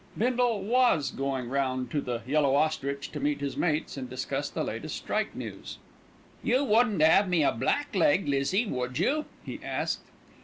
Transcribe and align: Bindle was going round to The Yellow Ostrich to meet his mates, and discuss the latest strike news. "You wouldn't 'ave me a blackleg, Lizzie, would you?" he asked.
Bindle 0.17 0.63
was 0.63 1.11
going 1.11 1.47
round 1.49 1.91
to 1.91 2.01
The 2.01 2.23
Yellow 2.25 2.55
Ostrich 2.55 3.11
to 3.11 3.19
meet 3.19 3.39
his 3.39 3.55
mates, 3.55 3.97
and 3.97 4.09
discuss 4.09 4.49
the 4.49 4.63
latest 4.63 4.95
strike 4.95 5.35
news. 5.35 5.77
"You 6.41 6.63
wouldn't 6.63 7.03
'ave 7.03 7.29
me 7.29 7.43
a 7.43 7.51
blackleg, 7.51 8.27
Lizzie, 8.27 8.65
would 8.65 8.97
you?" 8.97 9.25
he 9.45 9.59
asked. 9.63 10.01